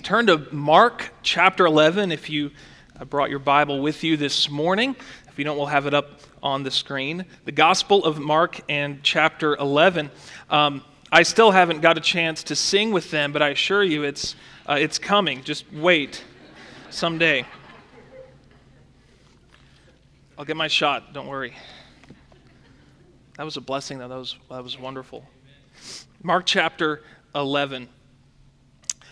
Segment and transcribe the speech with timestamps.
[0.00, 2.50] turn to Mark chapter 11 if you
[2.98, 4.96] uh, brought your Bible with you this morning.
[5.28, 7.24] If you don't, we'll have it up on the screen.
[7.44, 10.10] The Gospel of Mark and chapter 11.
[10.50, 10.82] Um,
[11.12, 14.34] I still haven't got a chance to sing with them, but I assure you it's,
[14.68, 15.44] uh, it's coming.
[15.44, 16.24] Just wait
[16.90, 17.44] someday.
[20.38, 21.54] I'll get my shot, don't worry.
[23.36, 24.08] That was a blessing, though.
[24.08, 25.24] That was, that was wonderful.
[26.22, 27.02] Mark chapter
[27.34, 27.88] 11.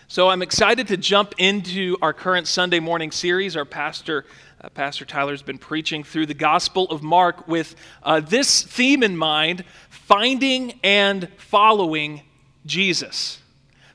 [0.07, 3.57] So I'm excited to jump into our current Sunday morning series.
[3.57, 4.27] Our pastor,
[4.61, 9.17] uh, Pastor Tyler's been preaching through the Gospel of Mark with uh, this theme in
[9.17, 12.21] mind finding and following
[12.67, 13.39] Jesus.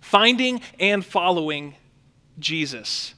[0.02, 1.76] Finding and following
[2.40, 3.14] Jesus.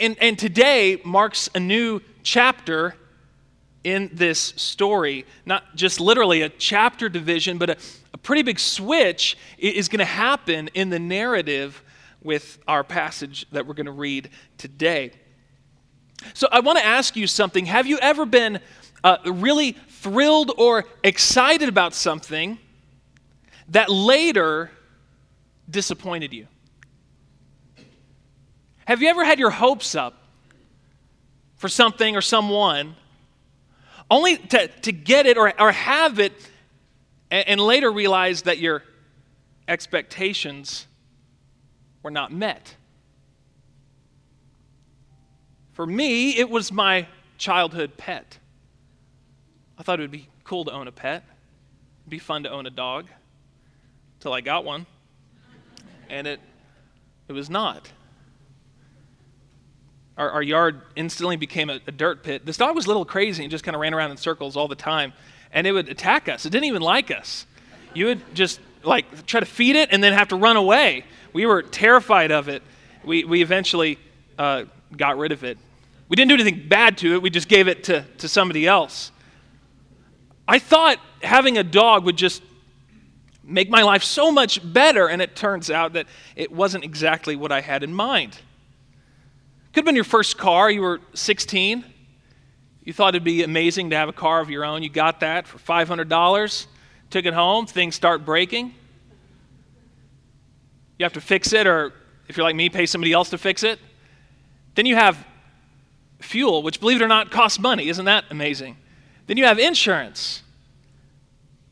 [0.00, 2.96] And, and today marks a new chapter
[3.84, 5.24] in this story.
[5.46, 7.76] Not just literally a chapter division, but a,
[8.18, 11.82] a pretty big switch is going to happen in the narrative
[12.20, 15.12] with our passage that we're going to read today.
[16.34, 17.66] So I want to ask you something.
[17.66, 18.58] Have you ever been
[19.04, 22.58] uh, really thrilled or excited about something
[23.68, 24.72] that later
[25.70, 26.48] disappointed you?
[28.84, 30.20] Have you ever had your hopes up
[31.56, 32.96] for something or someone
[34.10, 36.32] only to, to get it or, or have it
[37.30, 38.82] and, and later realize that your
[39.66, 40.86] expectations
[42.02, 42.74] were not met.
[45.72, 48.38] For me, it was my childhood pet.
[49.78, 51.24] I thought it would be cool to own a pet.
[52.02, 53.06] It'd be fun to own a dog.
[54.20, 54.86] Till I got one.
[56.08, 56.40] And it
[57.28, 57.92] it was not.
[60.16, 62.44] Our, our yard instantly became a, a dirt pit.
[62.44, 64.66] This dog was a little crazy and just kind of ran around in circles all
[64.66, 65.12] the time
[65.52, 66.46] and it would attack us.
[66.46, 67.46] It didn't even like us.
[67.94, 71.04] You would just like try to feed it and then have to run away.
[71.32, 72.62] We were terrified of it.
[73.04, 73.98] We, we eventually
[74.38, 74.64] uh,
[74.96, 75.58] got rid of it.
[76.08, 79.12] We didn't do anything bad to it, we just gave it to, to somebody else.
[80.46, 82.42] I thought having a dog would just
[83.44, 86.06] make my life so much better, and it turns out that
[86.36, 88.38] it wasn't exactly what I had in mind.
[89.72, 91.84] Could have been your first car, you were 16
[92.88, 94.82] you thought it'd be amazing to have a car of your own.
[94.82, 96.66] You got that for $500,
[97.10, 98.72] took it home, things start breaking.
[100.98, 101.92] You have to fix it, or
[102.28, 103.78] if you're like me, pay somebody else to fix it.
[104.74, 105.22] Then you have
[106.20, 107.90] fuel, which, believe it or not, costs money.
[107.90, 108.78] Isn't that amazing?
[109.26, 110.42] Then you have insurance.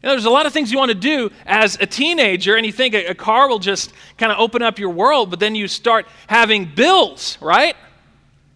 [0.02, 2.66] You know, there's a lot of things you want to do as a teenager, and
[2.66, 5.54] you think a, a car will just kind of open up your world, but then
[5.54, 7.74] you start having bills, right?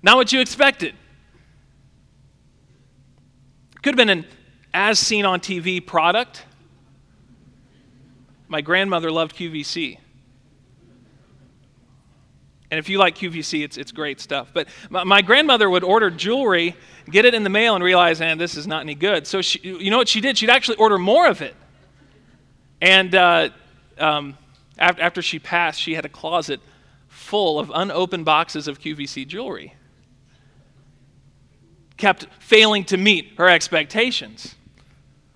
[0.02, 0.94] Not what you expected.
[3.82, 4.26] Could have been an
[4.74, 6.44] as seen on TV product.
[8.48, 9.98] My grandmother loved QVC.
[12.70, 14.50] And if you like QVC, it's, it's great stuff.
[14.52, 16.76] But my, my, grandmother would order jewelry,
[17.10, 19.26] get it in the mail, and realize, man, this is not any good.
[19.26, 20.38] So she, you know what she did?
[20.38, 21.56] She'd actually order more of it.
[22.80, 23.48] And uh,
[23.98, 24.38] um,
[24.78, 26.60] after, after she passed, she had a closet
[27.08, 29.74] full of unopened boxes of QVC jewelry
[32.00, 34.56] kept failing to meet her expectations.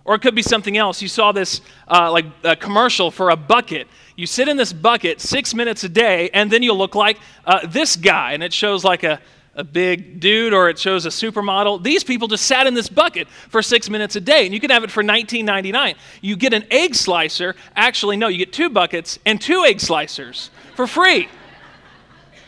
[0.04, 1.00] Or it could be something else.
[1.00, 3.86] You saw this uh, like a commercial for a bucket.
[4.16, 7.66] You sit in this bucket six minutes a day, and then you'll look like uh,
[7.66, 8.32] this guy.
[8.32, 9.20] And it shows like a,
[9.54, 11.82] a big dude or it shows a supermodel.
[11.82, 14.70] These people just sat in this bucket for six minutes a day, and you can
[14.70, 15.94] have it for $19.99.
[16.20, 17.56] You get an egg slicer.
[17.74, 21.28] Actually, no, you get two buckets and two egg slicers for free.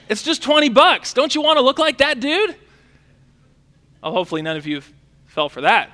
[0.09, 1.15] It's just 20 bucks.
[1.15, 2.55] Don't you want to look like that dude?
[4.07, 4.83] Well, hopefully, none of you
[5.27, 5.91] fell for that.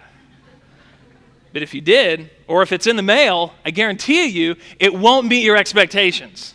[1.54, 5.26] But if you did, or if it's in the mail, I guarantee you it won't
[5.28, 6.52] meet your expectations.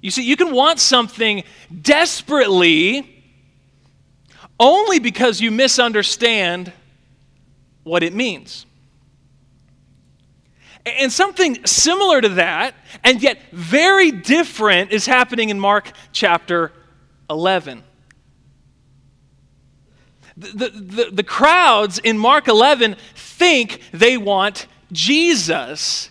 [0.00, 1.42] You see, you can want something
[1.82, 3.24] desperately
[4.60, 6.72] only because you misunderstand
[7.82, 8.64] what it means.
[10.86, 16.70] And something similar to that, and yet very different, is happening in Mark chapter
[17.28, 17.82] 11
[20.40, 26.10] the, the, crowds in Mark 11 think they want Jesus.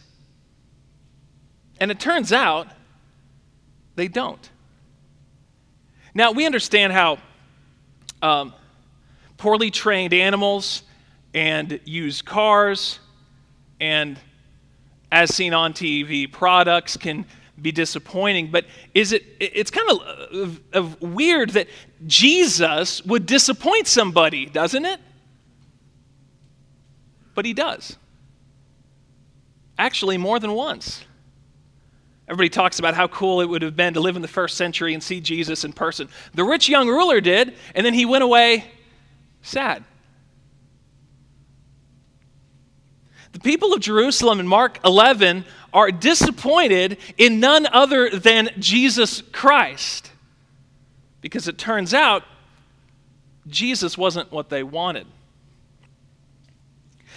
[1.80, 2.68] And it turns out
[3.96, 4.50] they don't.
[6.14, 7.18] Now, we understand how
[8.22, 8.54] um,
[9.38, 10.84] poorly trained animals
[11.34, 13.00] and used cars
[13.80, 14.20] and,
[15.12, 17.26] as seen on TV, products can
[17.62, 21.68] be disappointing, but is it it's kind of, of, weird that
[22.08, 25.00] Jesus would disappoint somebody, doesn't it?
[27.36, 27.98] But he does.
[29.78, 31.06] Actually, more than once.
[32.28, 34.94] Everybody talks about how cool it would have been to live in the first century
[34.94, 36.10] and see Jesus in person.
[36.36, 38.66] The rich young ruler did, and then he went away
[39.42, 39.84] sad.
[43.32, 50.12] The people of Jerusalem in Mark 11 are disappointed in none other than Jesus Christ
[51.22, 52.24] because it turns out
[53.48, 55.06] Jesus wasn't what they wanted.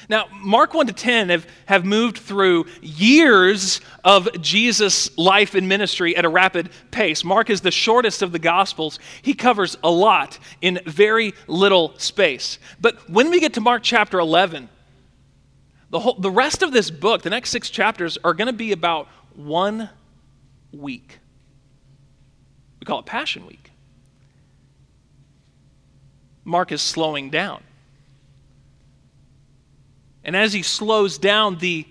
[0.08, 6.16] Now, Mark 1 to 10 have, have moved through years of Jesus' life and ministry
[6.16, 7.22] at a rapid pace.
[7.22, 8.98] Mark is the shortest of the Gospels.
[9.22, 12.58] He covers a lot in very little space.
[12.80, 14.68] But when we get to Mark chapter 11,
[15.92, 18.72] the, whole, the rest of this book, the next six chapters, are going to be
[18.72, 19.90] about one
[20.72, 21.18] week.
[22.80, 23.70] We call it Passion Week.
[26.44, 27.62] Mark is slowing down.
[30.24, 31.86] And as he slows down the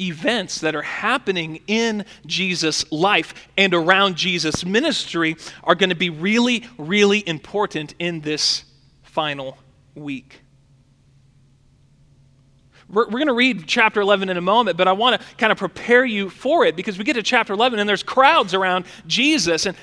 [0.00, 6.10] events that are happening in Jesus' life and around Jesus' ministry are going to be
[6.10, 8.64] really, really important in this
[9.04, 9.58] final
[9.94, 10.40] week.
[12.90, 15.52] We're, we're going to read chapter 11 in a moment, but I want to kind
[15.52, 18.86] of prepare you for it because we get to chapter 11 and there's crowds around
[19.06, 19.66] Jesus.
[19.66, 19.76] And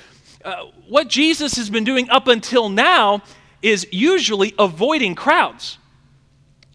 [0.44, 3.22] uh, what Jesus has been doing up until now
[3.62, 5.78] is usually avoiding crowds.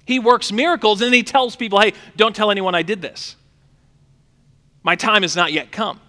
[0.06, 3.36] He works miracles and he tells people, hey, don't tell anyone I did this.
[4.84, 6.00] My time has not yet come.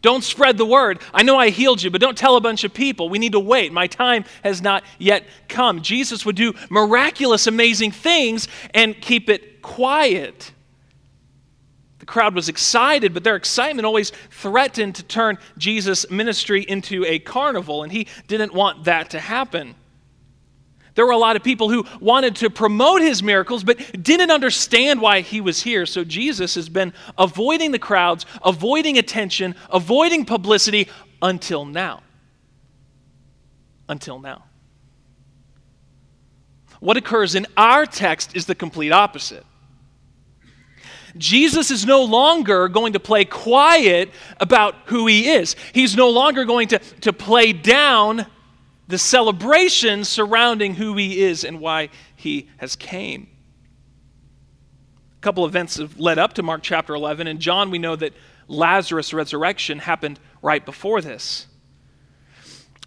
[0.00, 1.00] Don't spread the word.
[1.12, 3.08] I know I healed you, but don't tell a bunch of people.
[3.08, 3.72] We need to wait.
[3.72, 5.82] My time has not yet come.
[5.82, 10.52] Jesus would do miraculous, amazing things and keep it quiet.
[11.98, 17.18] The crowd was excited, but their excitement always threatened to turn Jesus' ministry into a
[17.18, 19.74] carnival, and he didn't want that to happen.
[20.98, 25.00] There were a lot of people who wanted to promote his miracles but didn't understand
[25.00, 25.86] why he was here.
[25.86, 30.88] So Jesus has been avoiding the crowds, avoiding attention, avoiding publicity
[31.22, 32.02] until now.
[33.88, 34.47] Until now.
[36.80, 39.44] What occurs in our text is the complete opposite.
[41.16, 44.10] Jesus is no longer going to play quiet
[44.40, 45.56] about who he is.
[45.72, 48.26] He's no longer going to, to play down
[48.86, 53.28] the celebration surrounding who he is and why he has came.
[55.18, 57.26] A couple events have led up to Mark chapter 11.
[57.26, 58.14] and John, we know that
[58.46, 61.46] Lazarus' resurrection happened right before this.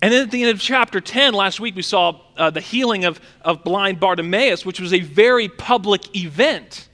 [0.02, 3.06] And then at the end of chapter 10, last week, we saw uh, the healing
[3.06, 6.90] of, of blind Bartimaeus, which was a very public event.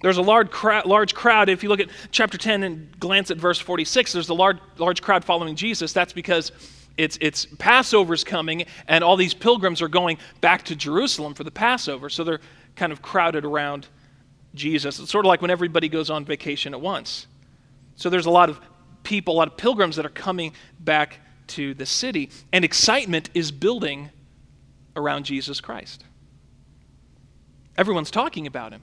[0.00, 1.48] There's a large, crowd, large crowd.
[1.48, 5.00] If you look at chapter 10 and glance at verse 46, there's a large, large
[5.00, 5.92] crowd following Jesus.
[5.92, 6.50] That's because
[6.96, 11.52] it's, it's Passover's coming, and all these pilgrims are going back to Jerusalem for the
[11.52, 12.10] Passover.
[12.10, 12.40] So they're
[12.74, 13.86] kind of crowded around
[14.56, 14.98] Jesus.
[14.98, 17.28] It's sort of like when everybody goes on vacation at once.
[17.94, 18.60] So there's a lot of
[19.02, 23.52] people, a lot of pilgrims that are coming back to the city, and excitement is
[23.52, 24.10] building
[24.96, 26.04] around Jesus Christ.
[27.76, 28.82] Everyone's talking about him.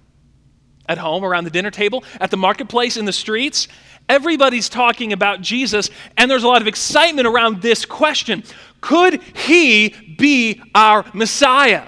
[0.87, 3.67] At home, around the dinner table, at the marketplace, in the streets,
[4.09, 8.43] Everybody's talking about Jesus, and there's a lot of excitement around this question
[8.81, 11.85] Could he be our Messiah?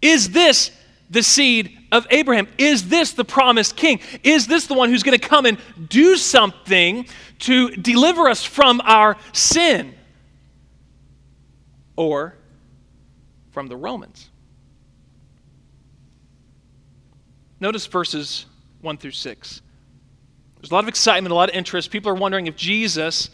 [0.00, 0.70] Is this
[1.14, 2.46] the seed of Abraham?
[2.58, 4.00] Is this the promised king?
[4.22, 5.56] Is this the one who's going to come and
[5.88, 7.06] do something
[7.40, 9.94] to deliver us from our sin?
[11.96, 12.36] Or
[13.52, 14.28] from the Romans?
[17.60, 18.44] Notice verses
[18.82, 19.62] 1 through 6.
[20.56, 21.90] There's a lot of excitement, a lot of interest.
[21.90, 23.30] People are wondering if Jesus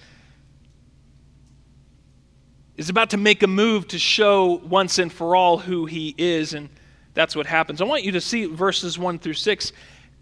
[2.77, 6.55] is about to make a move to show once and for all who he is,
[6.55, 6.69] and
[7.15, 7.81] that's what happens.
[7.81, 9.73] I want you to see verses 1 through 6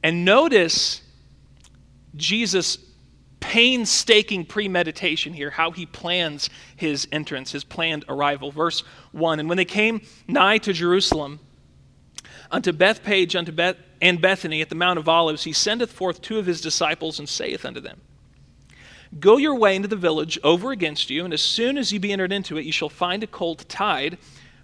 [0.03, 1.03] and notice
[2.17, 2.79] Jesus'
[3.41, 8.51] painstaking premeditation here, how he plans his entrance, his planned arrival.
[8.51, 11.41] Verse 1 And when they came nigh to Jerusalem,
[12.51, 16.39] unto Bethphage unto Beth and Bethany at the Mount of Olives, he sendeth forth two
[16.39, 18.01] of his disciples and saith unto them,
[19.19, 22.13] Go your way into the village over against you, and as soon as ye be
[22.13, 24.19] entered into it, ye shall find a colt tied,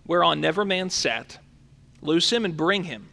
[0.06, 1.38] whereon never man sat.
[2.04, 3.08] Loose him and bring him.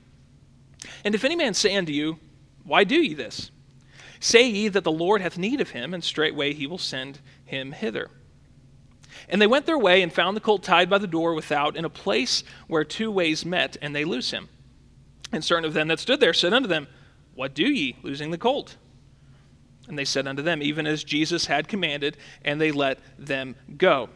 [1.04, 2.20] And if any man say unto you,
[2.64, 3.50] Why do ye this?
[4.20, 7.72] Say ye that the Lord hath need of him, and straightway he will send him
[7.72, 8.12] hither.
[9.28, 11.86] And they went their way and found the colt tied by the door without in
[11.86, 14.50] a place where two ways met, and they loose him.
[15.32, 16.88] And certain of them that stood there said unto them,
[17.34, 18.78] What do ye, losing the colt?
[19.88, 24.10] And they said unto them, Even as Jesus had commanded, and they let them go.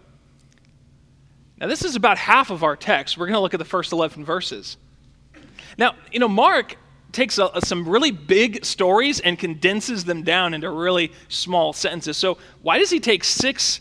[1.60, 3.18] Now, this is about half of our text.
[3.18, 4.78] We're going to look at the first 11 verses.
[5.78, 6.78] Now, you know, Mark
[7.12, 12.18] takes a, some really big stories and condenses them down into really small sentences.
[12.18, 13.80] So, why does he take six,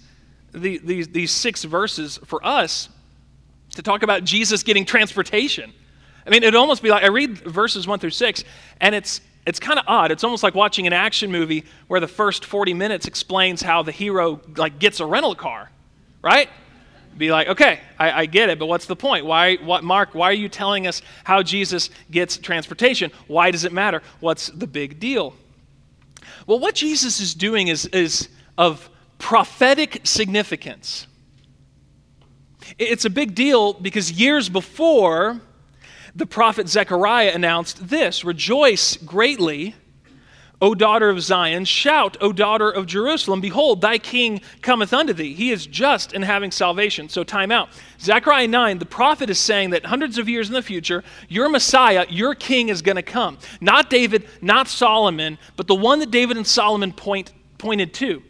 [0.52, 2.88] the, these, these six verses for us
[3.70, 5.72] to talk about Jesus getting transportation?
[6.26, 8.44] I mean, it'd almost be like I read verses one through six,
[8.80, 10.10] and it's it's kind of odd.
[10.10, 13.92] It's almost like watching an action movie where the first 40 minutes explains how the
[13.92, 15.70] hero like gets a rental car,
[16.22, 16.48] right?
[17.16, 19.24] Be like, okay, I, I, get it, but what's the point?
[19.24, 23.10] Why, what, Mark, why are you telling us how Jesus gets transportation?
[23.26, 24.02] Why does it matter?
[24.20, 25.34] What's the big deal?
[26.46, 28.28] Well, what Jesus is doing is, is
[28.58, 31.06] of prophetic significance.
[32.78, 35.40] It's a big deal because years before,
[36.14, 39.74] the prophet Zechariah announced this Rejoice greatly
[40.62, 45.34] O daughter of Zion, shout, O daughter of Jerusalem, behold, thy king cometh unto thee.
[45.34, 47.08] He is just and having salvation.
[47.08, 47.68] So, time out.
[48.00, 52.06] Zechariah 9, the prophet is saying that hundreds of years in the future, your Messiah,
[52.08, 53.38] your king is going to come.
[53.60, 58.22] Not David, not Solomon, but the one that David and Solomon point, pointed to.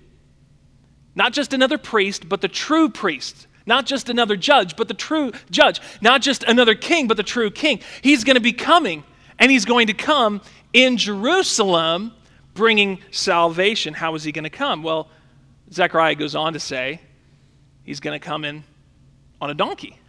[1.15, 3.47] Not just another priest, but the true priest.
[3.67, 5.81] Not just another judge, but the true judge.
[6.01, 7.81] Not just another king, but the true king.
[8.03, 9.05] He's going to be coming,
[9.39, 10.41] and he's going to come
[10.75, 12.13] in Jerusalem
[12.53, 13.95] bringing salvation.
[13.95, 14.83] How is he going to come?
[14.83, 15.09] Well,
[15.73, 17.01] Zechariah goes on to say
[17.85, 18.65] he's going to come in
[19.41, 19.99] on a donkey.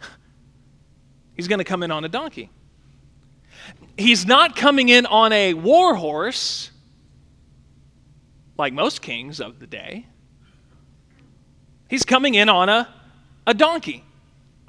[1.34, 2.48] He's going to come in on a donkey.
[3.98, 6.70] He's not coming in on a war horse
[8.56, 10.06] like most kings of the day.
[11.90, 12.88] He's coming in on a,
[13.46, 14.02] a donkey.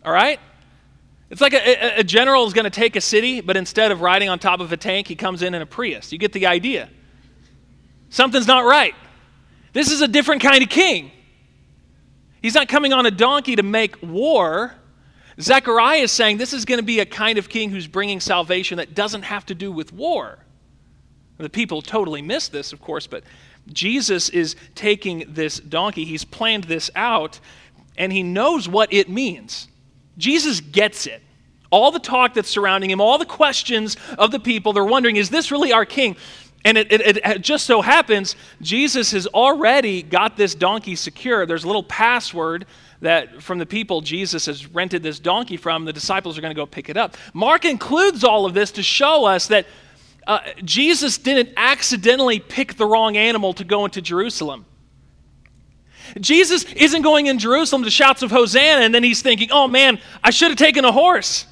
[0.04, 0.42] All right?
[1.30, 4.30] It's like a, a, general is going to take a city, but instead of riding
[4.30, 6.12] on top of a tank, he comes in in a Prius.
[6.12, 6.90] You get the idea.
[8.10, 8.96] Something's not right.
[9.74, 11.12] This is a different kind of king.
[12.42, 14.74] He's not coming on a donkey to make war.
[15.40, 18.78] Zechariah is saying this is going to be a kind of king who's bringing salvation
[18.78, 20.40] that doesn't have to do with war.
[21.38, 23.24] The people totally miss this, of course, but
[23.72, 26.06] Jesus is taking this donkey.
[26.06, 27.40] He's planned this out,
[27.98, 29.68] and he knows what it means.
[30.18, 31.22] Jesus gets it.
[31.70, 35.30] All the talk that's surrounding him, all the questions of the people, they're wondering, is
[35.30, 36.16] this really our king?
[36.64, 41.46] And it, it, it, just so happens, Jesus has already got this donkey secure.
[41.46, 42.66] There's a little password
[43.02, 45.86] that from the people Jesus has rented this donkey from.
[45.86, 47.16] The disciples are going to go pick it up.
[47.34, 49.68] Mark includes all of this to show us that
[50.26, 54.66] uh, Jesus didn't accidentally pick the wrong animal to go into Jerusalem.
[56.20, 60.00] Jesus isn't going in Jerusalem to shouts of Hosanna and then he's thinking, oh man,
[60.24, 61.46] I should have taken a horse.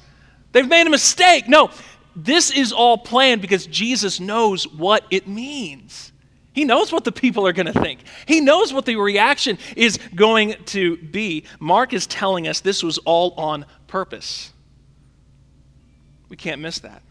[0.52, 1.48] They've made a mistake.
[1.48, 1.70] No,
[2.14, 6.12] this is all planned because Jesus knows what it means.
[6.54, 8.00] He knows what the people are going to think.
[8.24, 11.44] He knows what the reaction is going to be.
[11.60, 14.54] Mark is telling us this was all on purpose.
[16.30, 17.02] We can't miss that.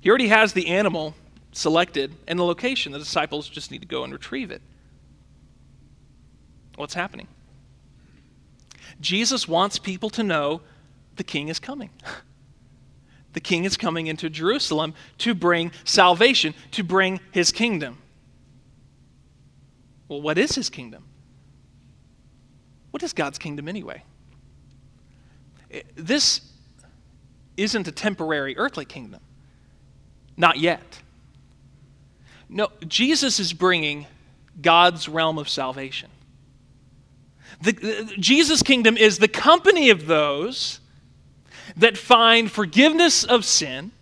[0.00, 1.14] He already has the animal
[1.52, 2.90] selected and the location.
[2.90, 4.62] The disciples just need to go and retrieve it.
[6.80, 7.28] What's happening?
[9.02, 10.62] Jesus wants people to know
[11.16, 11.90] the king is coming.
[13.34, 17.98] the king is coming into Jerusalem to bring salvation, to bring his kingdom.
[20.08, 21.04] Well, what is his kingdom?
[22.92, 24.02] What is God's kingdom anyway?
[25.96, 26.40] This
[27.58, 29.20] isn't a temporary earthly kingdom.
[30.34, 31.02] Not yet.
[32.48, 34.06] No, Jesus is bringing
[34.62, 36.08] God's realm of salvation.
[37.60, 40.80] The, the, Jesus' kingdom is the company of those
[41.76, 43.92] that find forgiveness of sin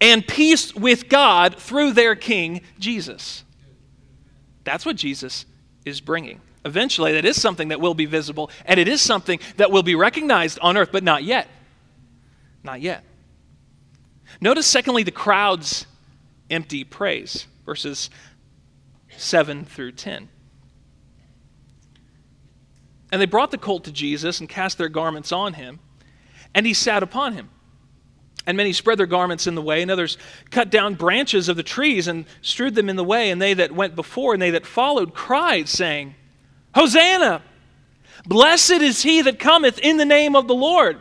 [0.00, 3.44] and peace with God through their King, Jesus.
[4.64, 5.46] That's what Jesus
[5.84, 6.40] is bringing.
[6.64, 9.94] Eventually, that is something that will be visible, and it is something that will be
[9.94, 11.48] recognized on earth, but not yet.
[12.62, 13.04] Not yet.
[14.40, 15.86] Notice, secondly, the crowd's
[16.50, 18.10] empty praise, verses
[19.16, 20.28] 7 through 10.
[23.10, 25.80] And they brought the colt to Jesus and cast their garments on him
[26.54, 27.50] and he sat upon him.
[28.46, 30.16] And many spread their garments in the way, and others
[30.50, 33.30] cut down branches of the trees and strewed them in the way.
[33.30, 36.14] And they that went before and they that followed cried, saying,
[36.74, 37.42] Hosanna!
[38.26, 40.98] Blessed is he that cometh in the name of the Lord.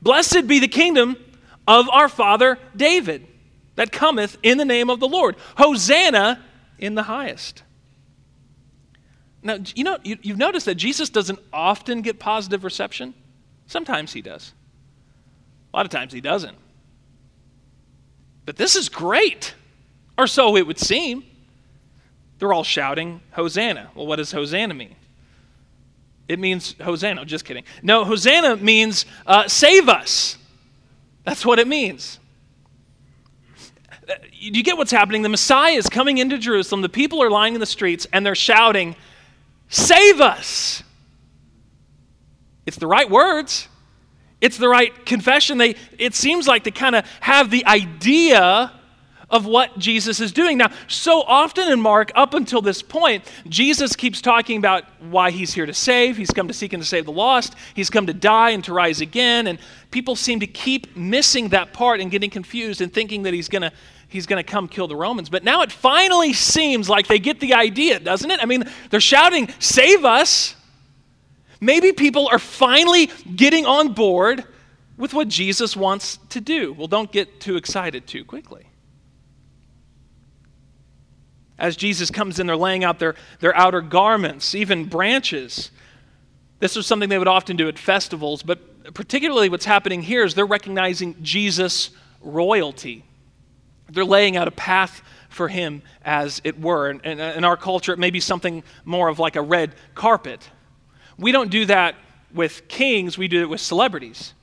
[0.00, 1.16] Blessed be the kingdom
[1.66, 3.26] of our father David
[3.74, 5.36] that cometh in the name of the Lord.
[5.56, 6.42] Hosanna
[6.78, 7.62] in the highest.
[9.42, 13.14] Now, you know, you, have noticed that Jesus doesn't often get positive reception.
[13.66, 14.52] Sometimes he does.
[15.72, 16.56] A lot of times he doesn't.
[18.44, 19.54] But this is great,
[20.18, 21.24] or so it would seem.
[22.38, 23.90] They're all shouting, Hosanna.
[23.94, 24.96] Well, what does Hosanna mean?
[26.26, 27.24] It means Hosanna.
[27.24, 27.64] Just kidding.
[27.82, 30.38] No, Hosanna means uh, save us.
[31.24, 32.18] That's what it means.
[34.06, 35.22] Do you get what's happening?
[35.22, 36.82] The Messiah is coming into Jerusalem.
[36.82, 38.96] The people are lying in the streets and they're shouting,
[39.70, 40.82] Save us!
[42.66, 43.68] It's the right words.
[44.40, 45.58] It's the right confession.
[45.58, 48.72] They, it seems like they kind of have the idea
[49.30, 50.58] of what Jesus is doing.
[50.58, 55.54] Now, so often in Mark, up until this point, Jesus keeps talking about why he's
[55.54, 56.16] here to save.
[56.16, 57.54] He's come to seek and to save the lost.
[57.74, 59.46] He's come to die and to rise again.
[59.46, 59.58] And
[59.92, 63.62] people seem to keep missing that part and getting confused and thinking that he's going
[63.62, 63.72] to
[64.10, 65.30] he's going to come kill the Romans.
[65.30, 68.40] But now it finally seems like they get the idea, doesn't it?
[68.42, 70.54] I mean, they're shouting, "Save us!"
[71.60, 74.44] Maybe people are finally getting on board
[74.96, 76.72] with what Jesus wants to do.
[76.72, 78.70] Well, don't get too excited too quickly
[81.60, 85.70] as Jesus comes in, they're laying out their, their outer garments, even branches.
[86.58, 90.34] This was something they would often do at festivals, but particularly what's happening here is
[90.34, 91.90] they're recognizing Jesus'
[92.22, 93.04] royalty.
[93.90, 96.90] They're laying out a path for him, as it were.
[96.90, 100.48] And, in our culture, it may be something more of like a red carpet.
[101.18, 101.96] We don't do that
[102.32, 104.34] with kings, we do it with celebrities.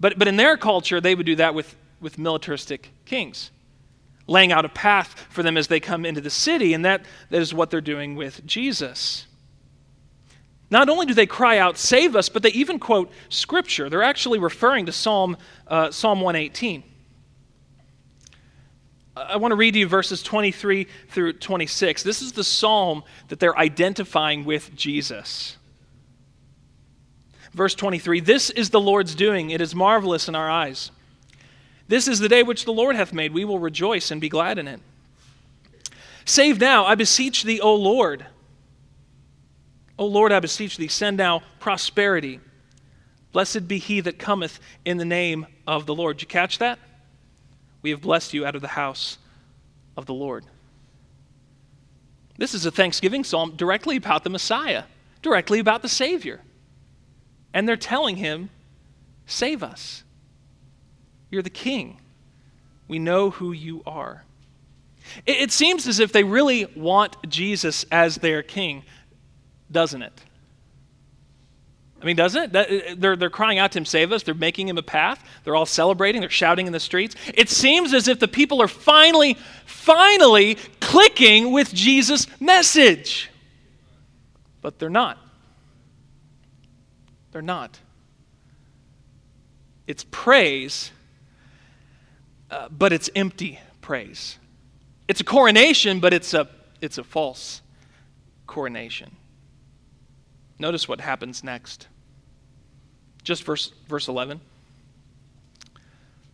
[0.00, 3.50] But, but in their culture, they would do that with, with militaristic kings
[4.28, 7.40] laying out a path for them as they come into the city, and that, that
[7.40, 9.26] is what they're doing with Jesus.
[10.70, 13.88] Not only do they cry out, Save us, but they even quote Scripture.
[13.88, 16.84] They're actually referring to Psalm, uh, Psalm 118.
[19.26, 22.02] I want to read you verses 23 through 26.
[22.02, 25.56] This is the psalm that they're identifying with Jesus.
[27.52, 30.90] Verse 23 This is the Lord's doing, it is marvelous in our eyes.
[31.88, 33.32] This is the day which the Lord hath made.
[33.32, 34.80] We will rejoice and be glad in it.
[36.24, 38.26] Save now, I beseech thee, O Lord.
[39.98, 42.40] O Lord, I beseech thee, send now prosperity.
[43.32, 46.18] Blessed be he that cometh in the name of the Lord.
[46.18, 46.78] Did you catch that?
[47.82, 49.18] We have blessed you out of the house
[49.96, 50.44] of the Lord.
[52.36, 54.84] This is a thanksgiving psalm directly about the Messiah,
[55.22, 56.40] directly about the Savior.
[57.52, 58.50] And they're telling him,
[59.26, 60.04] Save us.
[61.30, 62.00] You're the king.
[62.88, 64.24] We know who you are.
[65.26, 68.84] It, it seems as if they really want Jesus as their king,
[69.70, 70.18] doesn't it?
[72.00, 73.00] I mean, doesn't it?
[73.00, 74.22] They're, they're crying out to him, save us.
[74.22, 75.22] They're making him a path.
[75.42, 76.20] They're all celebrating.
[76.20, 77.16] They're shouting in the streets.
[77.34, 83.30] It seems as if the people are finally, finally clicking with Jesus' message.
[84.62, 85.18] But they're not.
[87.32, 87.78] They're not.
[89.86, 90.92] It's praise
[92.50, 94.38] uh, but it's empty praise.
[95.06, 96.48] It's a coronation, but it's a,
[96.80, 97.62] it's a false
[98.46, 99.14] coronation.
[100.58, 101.86] Notice what happens next.
[103.22, 104.40] Just verse, verse 11.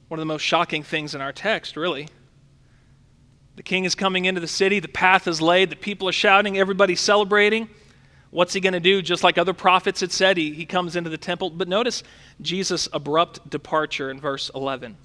[0.09, 2.09] One of the most shocking things in our text, really.
[3.57, 6.59] The king is coming into the city, the path is laid, the people are shouting,
[6.59, 7.69] everybody's celebrating.
[8.31, 9.01] What's he going to do?
[9.01, 11.51] Just like other prophets had said, he, he comes into the temple.
[11.51, 12.03] But notice
[12.41, 14.97] Jesus' abrupt departure in verse 11.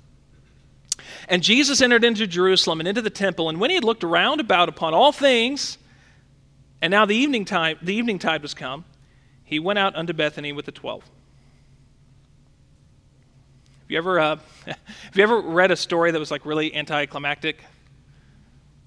[1.27, 4.39] And Jesus entered into Jerusalem and into the temple, and when he had looked around
[4.39, 5.77] about upon all things,
[6.81, 8.83] and now the evening time, the evening tide was come,
[9.49, 11.01] he went out unto Bethany with the twelve.
[13.81, 14.35] Have you ever, uh,
[14.67, 17.57] have you ever read a story that was like really anticlimactic,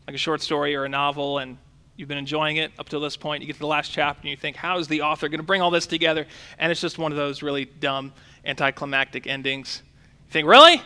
[0.07, 1.59] like a short story or a novel, and
[1.97, 3.43] you've been enjoying it up to this point?
[3.43, 5.45] You get to the last chapter and you think, how is the author going to
[5.45, 6.29] bring all this together?
[6.61, 8.13] And it's just one of those really dumb
[8.45, 9.83] anticlimactic endings.
[10.29, 10.81] You think, really?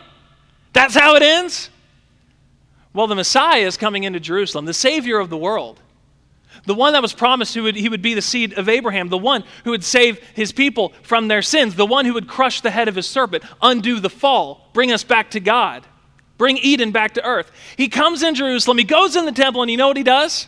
[0.72, 1.68] That's how it ends?
[2.94, 5.82] Well, the Messiah is coming into Jerusalem, the Savior of the world.
[6.64, 9.18] The one that was promised who would, he would be the seed of Abraham, the
[9.18, 12.70] one who would save his people from their sins, the one who would crush the
[12.70, 15.86] head of his serpent, undo the fall, bring us back to God,
[16.38, 17.50] bring Eden back to earth.
[17.76, 20.46] He comes in Jerusalem, he goes in the temple, and you know what he does?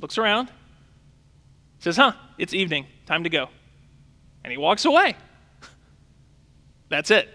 [0.00, 0.50] Looks around,
[1.78, 3.48] says, Huh, it's evening, time to go.
[4.42, 5.16] And he walks away.
[6.88, 7.28] That's it.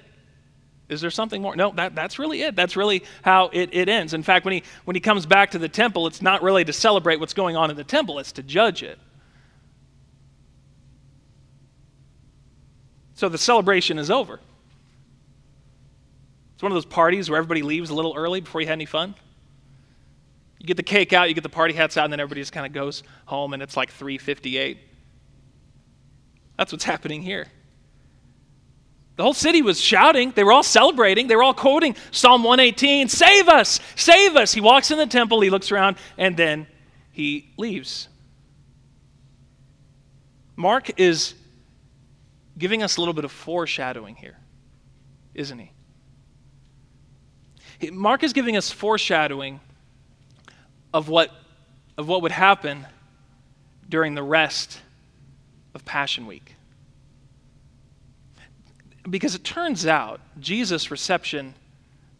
[0.89, 1.55] Is there something more?
[1.55, 2.55] No, that, that's really it.
[2.55, 4.13] That's really how it, it ends.
[4.13, 6.73] In fact, when he, when he comes back to the temple, it's not really to
[6.73, 8.97] celebrate what's going on in the temple, it's to judge it.
[13.13, 14.39] So the celebration is over.
[16.55, 18.85] It's one of those parties where everybody leaves a little early before you had any
[18.85, 19.13] fun.
[20.57, 22.51] You get the cake out, you get the party hats out, and then everybody just
[22.51, 24.77] kind of goes home, and it's like 3:58.
[26.57, 27.47] That's what's happening here.
[29.19, 30.31] The whole city was shouting.
[30.31, 31.27] They were all celebrating.
[31.27, 33.81] They were all quoting Psalm 118 Save us!
[33.97, 34.53] Save us!
[34.53, 36.67] He walks in the temple, he looks around, and then
[37.11, 38.07] he leaves.
[40.55, 41.33] Mark is
[42.57, 44.37] giving us a little bit of foreshadowing here,
[45.35, 45.73] isn't he?
[47.91, 49.59] Mark is giving us foreshadowing
[50.93, 51.29] of what,
[51.97, 52.87] of what would happen
[53.89, 54.79] during the rest
[55.75, 56.55] of Passion Week.
[59.09, 61.55] Because it turns out Jesus' reception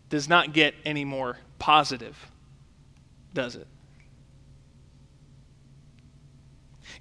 [0.10, 2.32] does not get any more positive,
[3.34, 3.68] does it?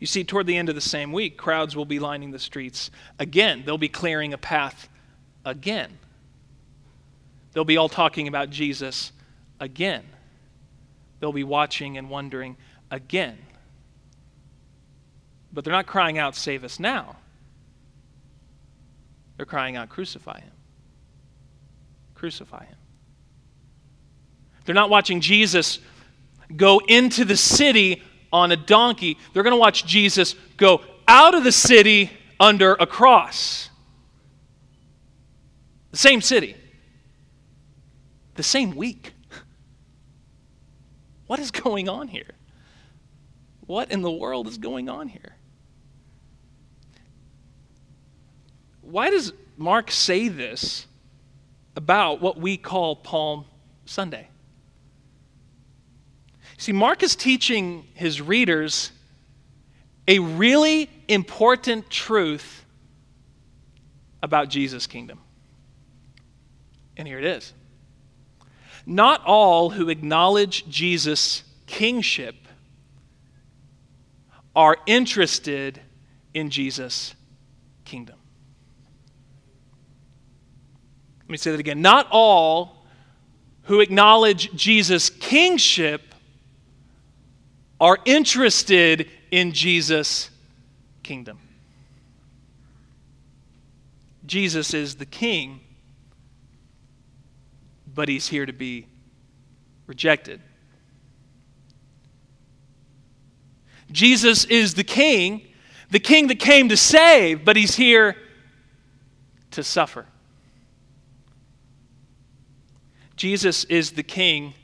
[0.00, 2.90] You see, toward the end of the same week, crowds will be lining the streets
[3.18, 3.62] again.
[3.64, 4.88] They'll be clearing a path
[5.44, 5.98] again.
[7.52, 9.12] They'll be all talking about Jesus
[9.58, 10.04] again.
[11.18, 12.56] They'll be watching and wondering
[12.90, 13.38] again.
[15.52, 17.16] But they're not crying out, Save us now.
[19.38, 20.52] They're crying out, Crucify him.
[22.14, 22.76] Crucify him.
[24.64, 25.78] They're not watching Jesus
[26.54, 29.16] go into the city on a donkey.
[29.32, 33.70] They're going to watch Jesus go out of the city under a cross.
[35.92, 36.56] The same city,
[38.34, 39.14] the same week.
[41.28, 42.30] What is going on here?
[43.66, 45.37] What in the world is going on here?
[48.90, 50.86] Why does Mark say this
[51.76, 53.44] about what we call Palm
[53.84, 54.28] Sunday?
[56.56, 58.90] See, Mark is teaching his readers
[60.08, 62.64] a really important truth
[64.22, 65.20] about Jesus' kingdom.
[66.96, 67.52] And here it is.
[68.86, 72.36] Not all who acknowledge Jesus' kingship
[74.56, 75.80] are interested
[76.32, 77.14] in Jesus'
[77.84, 78.17] kingdom.
[81.28, 81.82] Let me say that again.
[81.82, 82.86] Not all
[83.64, 86.14] who acknowledge Jesus' kingship
[87.78, 90.30] are interested in Jesus'
[91.02, 91.38] kingdom.
[94.24, 95.60] Jesus is the king,
[97.94, 98.86] but he's here to be
[99.86, 100.40] rejected.
[103.92, 105.46] Jesus is the king,
[105.90, 108.16] the king that came to save, but he's here
[109.50, 110.06] to suffer.
[113.18, 114.54] Jesus is the king,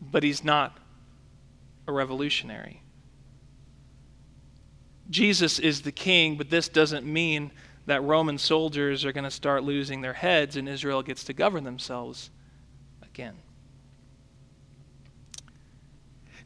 [0.00, 0.78] but he's not
[1.88, 2.80] a revolutionary.
[5.10, 7.50] Jesus is the king, but this doesn't mean
[7.86, 11.64] that Roman soldiers are going to start losing their heads and Israel gets to govern
[11.64, 12.30] themselves
[13.02, 13.34] again.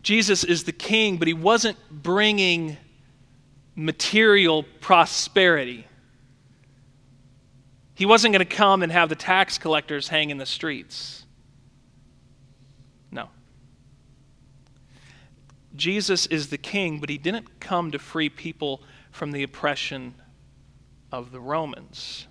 [0.03, 2.79] Jesus is the king, but he wasn't bringing
[3.75, 5.87] material prosperity.
[7.97, 11.25] He wasn't going to come and have the tax collectors hang in the streets.
[13.11, 13.31] No.
[15.75, 20.15] Jesus is the king, but he didn't come to free people from the oppression
[21.11, 22.27] of the Romans.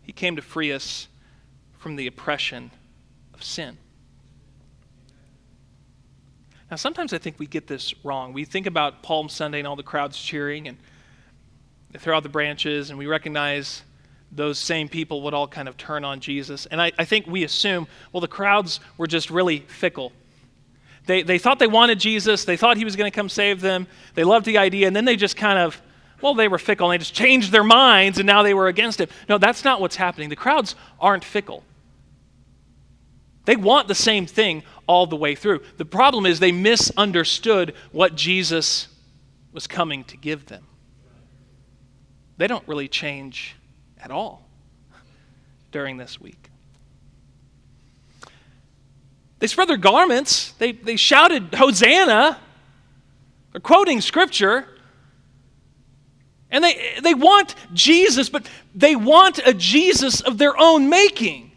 [0.00, 1.08] He came to free us
[1.76, 2.70] from the oppression
[3.34, 3.76] of sin.
[6.70, 8.32] Now, sometimes I think we get this wrong.
[8.32, 10.78] We think about Palm Sunday and all the crowds cheering, and
[11.96, 13.82] they throw out the branches, and we recognize
[14.30, 16.66] those same people would all kind of turn on Jesus.
[16.66, 20.12] And I, I think we assume, well, the crowds were just really fickle.
[21.06, 22.44] They, they thought they wanted Jesus.
[22.44, 23.86] They thought he was going to come save them.
[24.14, 24.86] They loved the idea.
[24.86, 25.80] And then they just kind of,
[26.20, 29.00] well, they were fickle and they just changed their minds and now they were against
[29.00, 29.10] it.
[29.26, 30.28] No, that's not what's happening.
[30.28, 31.64] The crowds aren't fickle.
[33.46, 35.62] They want the same thing all the way through.
[35.78, 38.88] The problem is they misunderstood what Jesus
[39.52, 40.66] was coming to give them.
[42.36, 43.56] They don't really change
[43.98, 44.46] at all
[45.72, 46.50] during this week.
[49.38, 50.52] They spread their garments.
[50.52, 52.38] They, they shouted, Hosanna.
[53.52, 54.66] They're quoting scripture.
[56.50, 61.50] And they, they want Jesus, but they want a Jesus of their own making.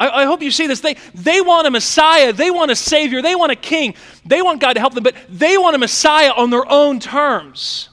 [0.00, 0.80] I, I, hope you see this.
[0.80, 2.32] They, they want a Messiah.
[2.32, 3.22] They want a Savior.
[3.22, 3.94] They want a King.
[4.24, 7.90] They want God to help them, but they want a Messiah on their own terms.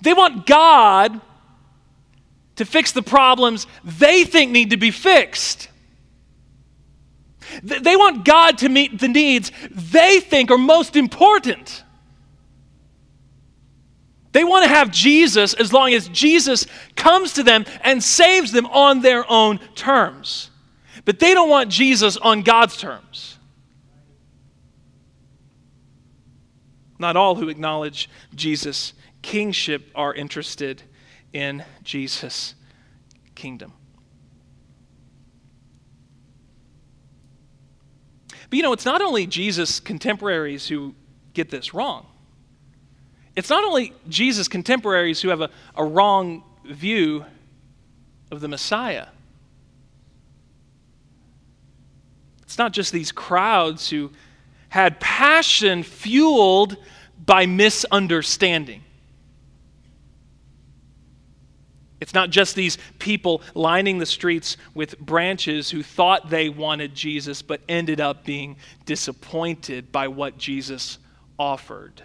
[0.00, 1.20] They want God
[2.56, 5.68] to fix the problems they think need to be fixed.
[7.62, 11.84] They want God to meet the needs they think are most important.
[14.32, 18.66] They want to have Jesus as long as Jesus comes to them and saves them
[18.66, 20.50] on their own terms.
[21.04, 23.38] But they don't want Jesus on God's terms.
[26.98, 28.92] Not all who acknowledge Jesus'
[29.28, 30.82] kingship are interested
[31.34, 32.54] in Jesus'
[33.34, 33.74] kingdom.
[38.48, 40.94] But you know, it's not only Jesus' contemporaries who
[41.34, 42.06] get this wrong.
[43.36, 47.26] It's not only Jesus' contemporaries who have a, a wrong view
[48.30, 49.08] of the Messiah.
[52.44, 54.10] It's not just these crowds who
[54.70, 56.78] had passion fueled
[57.26, 58.84] by misunderstanding.
[62.00, 67.42] It's not just these people lining the streets with branches who thought they wanted Jesus
[67.42, 68.56] but ended up being
[68.86, 70.98] disappointed by what Jesus
[71.38, 72.02] offered.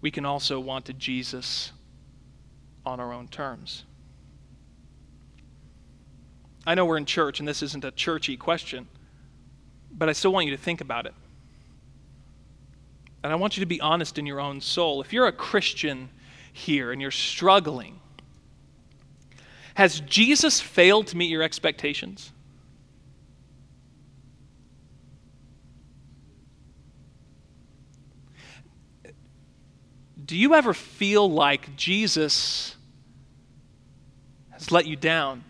[0.00, 1.72] We can also want a Jesus
[2.86, 3.84] on our own terms.
[6.66, 8.86] I know we're in church and this isn't a churchy question,
[9.90, 11.14] but I still want you to think about it.
[13.22, 15.00] And I want you to be honest in your own soul.
[15.00, 16.10] If you're a Christian
[16.52, 17.98] here and you're struggling,
[19.74, 22.32] has Jesus failed to meet your expectations?
[30.24, 32.76] Do you ever feel like Jesus
[34.50, 35.44] has let you down?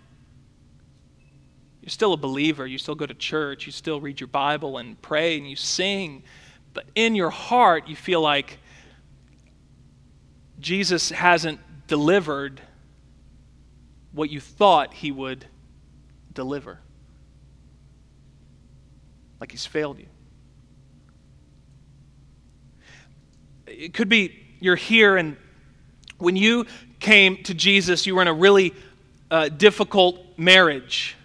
[1.80, 5.00] You're still a believer, you still go to church, you still read your Bible and
[5.00, 6.24] pray and you sing,
[6.72, 8.58] but in your heart you feel like
[10.58, 12.62] Jesus hasn't delivered
[14.14, 15.44] what you thought he would
[16.32, 16.78] deliver.
[19.40, 20.06] Like he's failed you.
[23.66, 25.36] It could be you're here, and
[26.18, 26.64] when you
[27.00, 28.72] came to Jesus, you were in a really
[29.30, 31.16] uh, difficult marriage.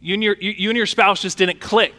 [0.00, 1.94] You and, your, you, you and your spouse just didn't click.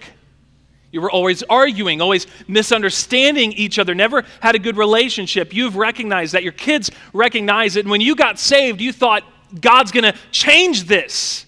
[0.91, 5.53] You were always arguing, always misunderstanding each other, never had a good relationship.
[5.53, 6.43] You've recognized that.
[6.43, 7.81] Your kids recognize it.
[7.81, 9.23] And when you got saved, you thought,
[9.59, 11.45] God's going to change this.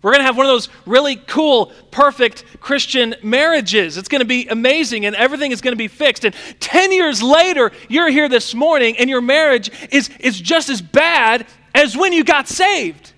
[0.00, 3.96] We're going to have one of those really cool, perfect Christian marriages.
[3.96, 6.24] It's going to be amazing and everything is going to be fixed.
[6.24, 10.80] And 10 years later, you're here this morning and your marriage is, is just as
[10.80, 13.12] bad as when you got saved.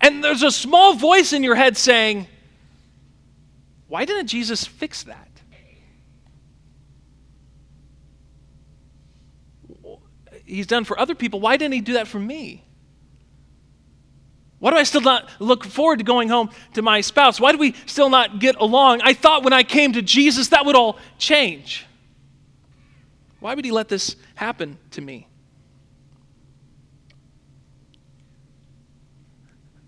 [0.00, 2.26] And there's a small voice in your head saying,
[3.86, 5.28] Why didn't Jesus fix that?
[10.44, 11.40] He's done for other people.
[11.40, 12.65] Why didn't he do that for me?
[14.58, 17.38] Why do I still not look forward to going home to my spouse?
[17.38, 19.02] Why do we still not get along?
[19.02, 21.86] I thought when I came to Jesus that would all change.
[23.40, 25.28] Why would he let this happen to me?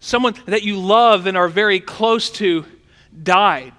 [0.01, 2.65] Someone that you love and are very close to
[3.23, 3.73] died.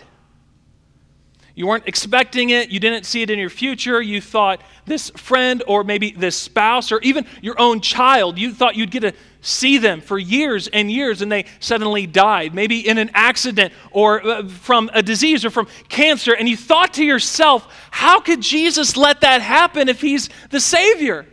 [1.60, 2.70] You weren't expecting it.
[2.70, 4.02] You didn't see it in your future.
[4.02, 8.78] You thought this friend or maybe this spouse or even your own child, you thought
[8.78, 12.54] you'd get to see them for years and years and they suddenly died.
[12.54, 16.34] Maybe in an accident or uh, from a disease or from cancer.
[16.34, 21.26] And you thought to yourself, how could Jesus let that happen if he's the Savior?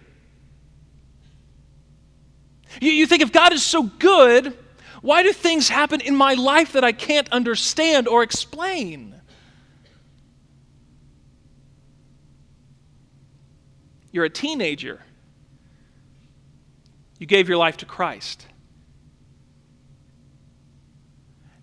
[2.80, 4.58] You, you think if God is so good,
[5.02, 9.15] why do things happen in my life that I can't understand or explain?
[14.16, 15.02] You're a teenager.
[17.18, 18.46] You gave your life to Christ.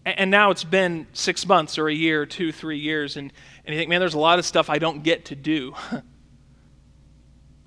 [0.06, 3.34] And now it's been six months or a year, two, three years, and,
[3.66, 5.74] and you think, man, there's a lot of stuff I don't get to do.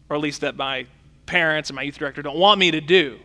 [0.09, 0.87] or at least that my
[1.27, 3.18] parents and my youth director don't want me to do.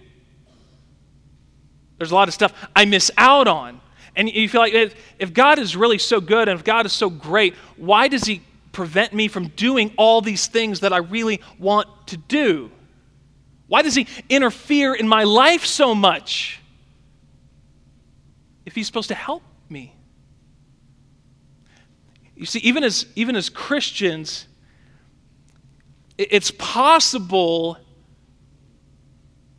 [2.00, 3.82] There's a lot of stuff I miss out on.
[4.16, 6.92] And you feel like if, if God is really so good and if God is
[6.92, 8.42] so great, why does He
[8.72, 12.72] prevent me from doing all these things that I really want to do?
[13.68, 16.60] Why does he interfere in my life so much
[18.66, 19.96] if he's supposed to help me?
[22.36, 24.48] You see, even as, even as Christians,
[26.18, 27.78] it's possible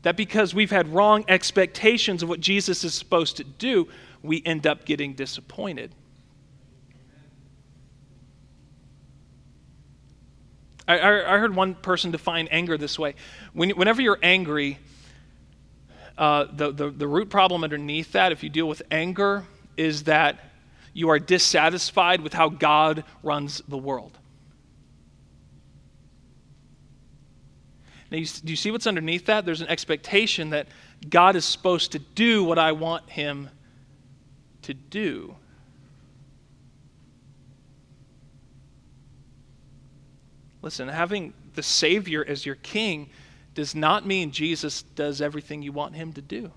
[0.03, 3.89] that because we've had wrong expectations of what Jesus is supposed to do,
[4.23, 5.95] we end up getting disappointed.
[10.89, 13.15] I, I, heard one person define anger this way.
[13.53, 14.79] When, whenever you're angry,
[16.19, 19.45] uh, the, the, the root problem underneath that, if you deal with anger,
[19.77, 20.41] is that
[20.93, 24.19] you are dissatisfied with how God runs the world.
[28.11, 29.47] Now, you, do you see what's underneath that?
[29.47, 30.69] There's an expectation that
[31.09, 33.49] God is supposed to do what I want him
[34.63, 35.35] to do.
[40.63, 43.11] Listen, having the Savior as your king
[43.55, 46.51] does not mean Jesus does everything you want him to do.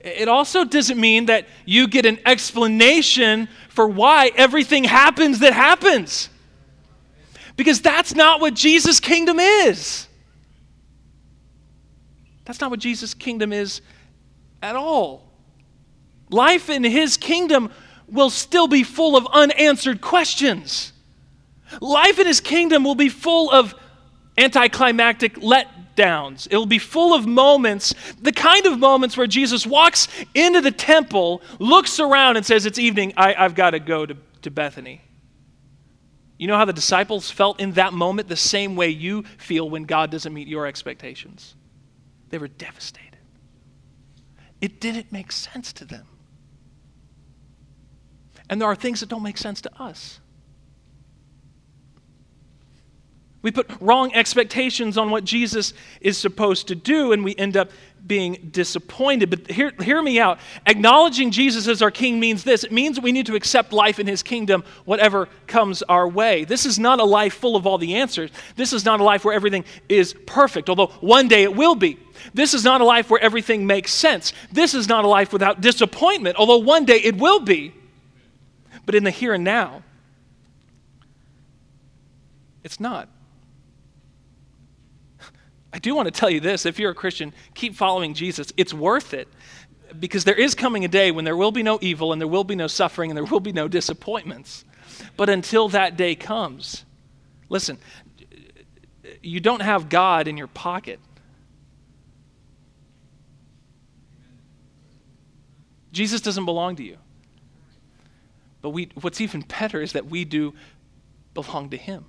[0.00, 6.30] It also doesn't mean that you get an explanation for why everything happens that happens.
[7.56, 10.08] Because that's not what Jesus' kingdom is.
[12.46, 13.82] That's not what Jesus' kingdom is
[14.62, 15.30] at all.
[16.30, 17.70] Life in his kingdom
[18.08, 20.92] will still be full of unanswered questions.
[21.80, 23.74] Life in his kingdom will be full of
[24.36, 26.48] anticlimactic letdowns.
[26.50, 30.70] It will be full of moments, the kind of moments where Jesus walks into the
[30.70, 35.02] temple, looks around, and says, It's evening, I, have got to go to, to Bethany.
[36.38, 38.28] You know how the disciples felt in that moment?
[38.28, 41.54] The same way you feel when God doesn't meet your expectations.
[42.30, 43.18] They were devastated.
[44.60, 46.06] It didn't make sense to them.
[48.48, 50.20] And there are things that don't make sense to us.
[53.42, 55.72] We put wrong expectations on what Jesus
[56.02, 57.70] is supposed to do, and we end up
[58.06, 59.30] being disappointed.
[59.30, 60.38] But hear, hear me out.
[60.66, 64.06] Acknowledging Jesus as our King means this it means we need to accept life in
[64.06, 66.44] His kingdom, whatever comes our way.
[66.44, 68.30] This is not a life full of all the answers.
[68.56, 71.98] This is not a life where everything is perfect, although one day it will be.
[72.34, 74.34] This is not a life where everything makes sense.
[74.52, 77.72] This is not a life without disappointment, although one day it will be.
[78.84, 79.82] But in the here and now,
[82.62, 83.08] it's not.
[85.72, 88.52] I do want to tell you this if you're a Christian, keep following Jesus.
[88.56, 89.28] It's worth it
[89.98, 92.44] because there is coming a day when there will be no evil and there will
[92.44, 94.64] be no suffering and there will be no disappointments.
[95.16, 96.84] But until that day comes,
[97.48, 97.78] listen,
[99.22, 101.00] you don't have God in your pocket.
[105.92, 106.96] Jesus doesn't belong to you.
[108.62, 110.54] But we, what's even better is that we do
[111.34, 112.04] belong to Him.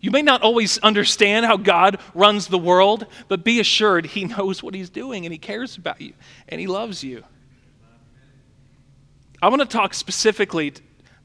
[0.00, 4.62] You may not always understand how God runs the world, but be assured He knows
[4.62, 6.14] what He's doing and He cares about you
[6.48, 7.22] and He loves you.
[9.42, 10.74] I want to talk specifically,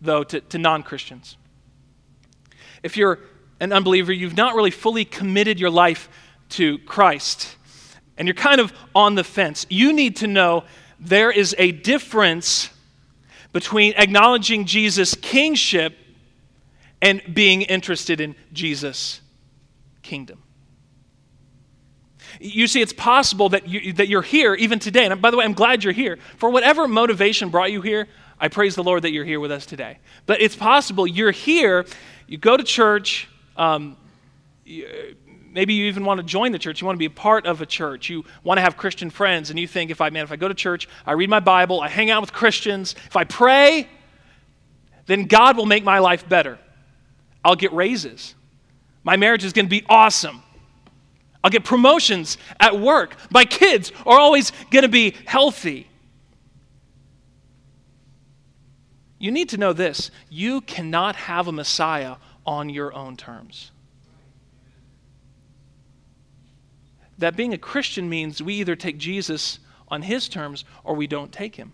[0.01, 1.37] though, to, to non Christians.
[2.83, 3.19] If you're
[3.59, 6.09] an unbeliever, you've not really fully committed your life
[6.49, 7.55] to Christ,
[8.17, 10.63] and you're kind of on the fence, you need to know
[10.99, 12.69] there is a difference
[13.51, 15.97] between acknowledging Jesus' kingship
[17.01, 19.21] and being interested in Jesus'
[20.01, 20.41] kingdom.
[22.39, 25.05] You see, it's possible that, you, that you're here even today.
[25.05, 26.17] And by the way, I'm glad you're here.
[26.37, 28.07] For whatever motivation brought you here,
[28.39, 29.99] I praise the Lord that you're here with us today.
[30.25, 31.85] But it's possible you're here,
[32.27, 33.95] you go to church, um,
[34.65, 35.15] you,
[35.55, 36.81] maybe you even want to join the church.
[36.81, 38.09] You want to be a part of a church.
[38.09, 40.49] You want to have Christian friends, and you think, if I, man, if I go
[40.49, 43.87] to church, I read my Bible, I hang out with Christians, if I pray,
[45.05, 46.59] then God will make my life better.
[47.45, 48.33] I'll get raises.
[49.03, 50.41] My marriage is going to be awesome.
[51.43, 53.15] I'll get promotions at work.
[53.29, 55.87] My kids are always going to be healthy.
[59.19, 62.15] You need to know this you cannot have a Messiah
[62.47, 63.71] on your own terms.
[67.19, 71.31] That being a Christian means we either take Jesus on his terms or we don't
[71.31, 71.73] take him.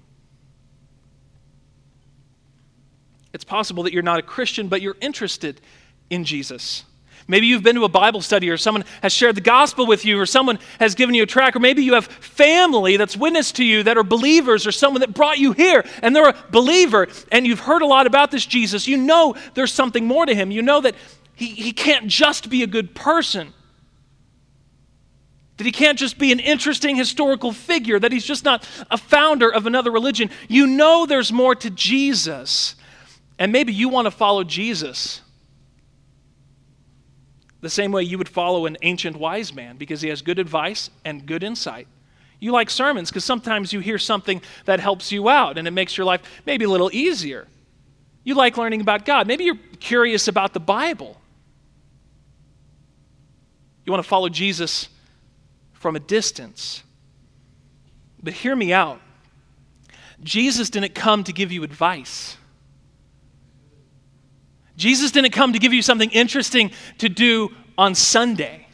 [3.34, 5.62] It's possible that you're not a Christian, but you're interested
[6.10, 6.84] in Jesus.
[7.28, 10.20] Maybe you've been to a Bible study, or someone has shared the gospel with you,
[10.20, 13.64] or someone has given you a track, or maybe you have family that's witnessed to
[13.64, 17.48] you that are believers, or someone that brought you here and they're a believer, and
[17.48, 18.88] you've heard a lot about this Jesus.
[18.88, 20.52] You know there's something more to him.
[20.52, 20.96] You know that
[21.36, 23.54] he, he can't just be a good person,
[25.58, 29.50] that he can't just be an interesting historical figure, that he's just not a founder
[29.50, 30.32] of another religion.
[30.50, 32.76] You know there's more to Jesus.
[33.42, 35.20] And maybe you want to follow Jesus
[37.60, 40.92] the same way you would follow an ancient wise man because he has good advice
[41.06, 41.88] and good insight.
[42.40, 45.98] You like sermons because sometimes you hear something that helps you out and it makes
[45.98, 47.48] your life maybe a little easier.
[48.24, 49.26] You like learning about God.
[49.26, 51.20] Maybe you're curious about the Bible.
[53.88, 54.88] You want to follow Jesus
[55.74, 56.84] from a distance.
[58.22, 59.02] But hear me out.
[60.24, 62.38] Jesus didn't come to give you advice.
[64.82, 68.68] Jesus didn't come to give you something interesting to do on Sunday.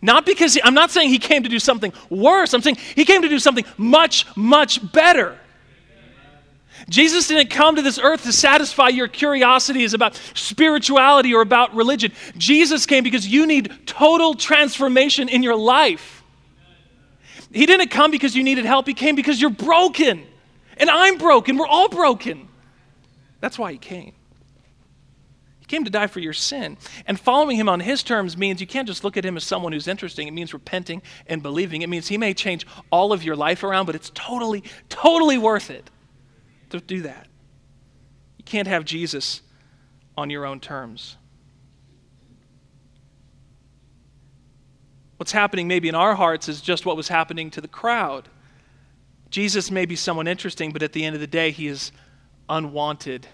[0.00, 3.04] Not because, he, I'm not saying he came to do something worse, I'm saying he
[3.04, 5.36] came to do something much, much better.
[6.88, 12.12] Jesus didn't come to this earth to satisfy your curiosities about spirituality or about religion.
[12.36, 16.22] Jesus came because you need total transformation in your life.
[17.50, 20.24] He didn't come because you needed help, He came because you're broken.
[20.76, 21.56] And I'm broken.
[21.56, 22.48] We're all broken.
[23.40, 24.12] That's why He came.
[25.66, 26.76] He came to die for your sin.
[27.06, 29.72] And following him on his terms means you can't just look at him as someone
[29.72, 30.28] who's interesting.
[30.28, 31.82] It means repenting and believing.
[31.82, 35.70] It means he may change all of your life around, but it's totally, totally worth
[35.70, 35.90] it
[36.70, 37.26] to do that.
[38.38, 39.42] You can't have Jesus
[40.16, 41.16] on your own terms.
[45.16, 48.28] What's happening maybe in our hearts is just what was happening to the crowd.
[49.30, 51.90] Jesus may be someone interesting, but at the end of the day, he is
[52.48, 53.26] unwanted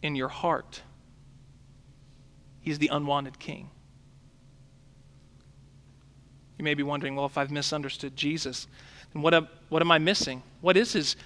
[0.00, 0.82] in your heart.
[2.64, 3.70] He's the unwanted king.
[6.58, 8.66] You may be wondering, well, if I've misunderstood Jesus,
[9.12, 10.42] then what am, what am I missing?
[10.62, 11.16] What is his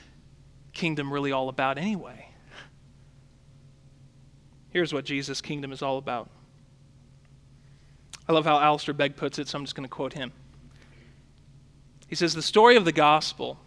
[0.73, 2.29] kingdom really all about anyway?
[4.71, 6.29] Here's what Jesus' kingdom is all about.
[8.29, 10.33] I love how Alistair Begg puts it, so I'm just going to quote him.
[12.09, 13.59] He says, The story of the gospel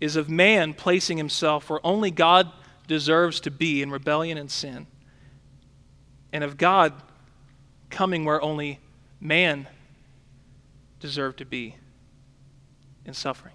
[0.00, 2.50] is of man placing himself where only God
[2.88, 4.86] deserves to be in rebellion and sin,
[6.32, 6.92] and of God
[7.90, 8.80] coming where only
[9.20, 9.66] man
[11.00, 11.76] deserved to be
[13.04, 13.54] in suffering.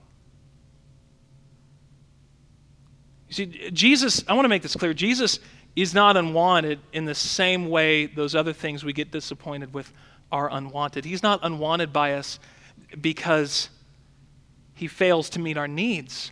[3.30, 5.40] You see, Jesus, I want to make this clear Jesus
[5.76, 9.92] is not unwanted in the same way those other things we get disappointed with
[10.32, 11.06] are unwanted.
[11.06, 12.40] He's not unwanted by us
[13.02, 13.70] because
[14.76, 16.32] he fails to meet our needs.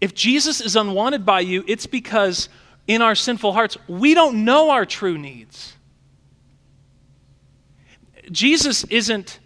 [0.00, 2.48] If Jesus is unwanted by you, it's because
[2.86, 5.76] in our sinful hearts, we don't know our true needs.
[8.30, 9.38] Jesus isn't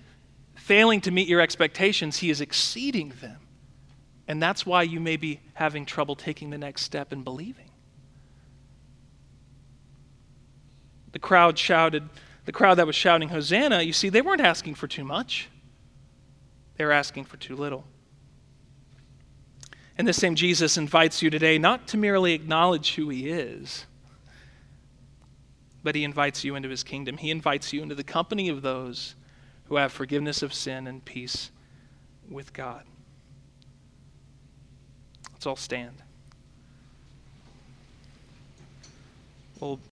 [0.54, 3.38] failing to meet your expectations, he is exceeding them.
[4.26, 7.70] And that's why you may be having trouble taking the next step in believing.
[11.12, 12.08] The crowd shouted,
[12.44, 15.48] the crowd that was shouting Hosanna, you see, they weren't asking for too much.
[16.76, 17.84] They were asking for too little.
[19.96, 23.86] And the same Jesus invites you today not to merely acknowledge who he is,
[25.82, 27.16] but he invites you into his kingdom.
[27.16, 29.14] He invites you into the company of those
[29.66, 31.50] who have forgiveness of sin and peace
[32.28, 32.84] with God.
[35.32, 36.02] Let's all stand.
[39.60, 39.78] We'll